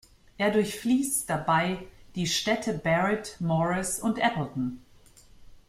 [0.39, 1.77] Er durchfließt dabei
[2.15, 4.81] die Städte Barrett, Morris und Appleton.